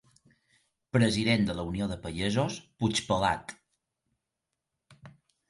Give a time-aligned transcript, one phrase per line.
[0.95, 3.55] >>President de la Unió de Pagesos: Puigpelat.